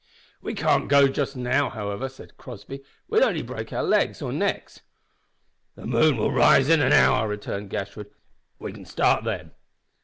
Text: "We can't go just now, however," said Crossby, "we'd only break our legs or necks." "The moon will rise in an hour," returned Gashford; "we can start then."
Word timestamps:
"We 0.41 0.55
can't 0.55 0.89
go 0.89 1.07
just 1.07 1.35
now, 1.35 1.69
however," 1.69 2.09
said 2.09 2.35
Crossby, 2.35 2.83
"we'd 3.07 3.21
only 3.21 3.43
break 3.43 3.71
our 3.71 3.83
legs 3.83 4.19
or 4.19 4.31
necks." 4.33 4.81
"The 5.75 5.85
moon 5.85 6.17
will 6.17 6.31
rise 6.31 6.69
in 6.69 6.81
an 6.81 6.91
hour," 6.91 7.27
returned 7.27 7.69
Gashford; 7.69 8.09
"we 8.57 8.73
can 8.73 8.85
start 8.85 9.23
then." 9.25 9.51